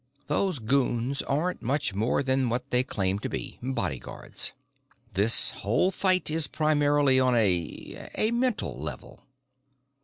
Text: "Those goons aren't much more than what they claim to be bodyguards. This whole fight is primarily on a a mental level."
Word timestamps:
"Those 0.25 0.57
goons 0.57 1.21
aren't 1.21 1.61
much 1.61 1.93
more 1.93 2.23
than 2.23 2.49
what 2.49 2.71
they 2.71 2.83
claim 2.83 3.19
to 3.19 3.29
be 3.29 3.59
bodyguards. 3.61 4.51
This 5.13 5.51
whole 5.51 5.91
fight 5.91 6.31
is 6.31 6.47
primarily 6.47 7.19
on 7.19 7.35
a 7.35 8.09
a 8.15 8.31
mental 8.31 8.75
level." 8.75 9.21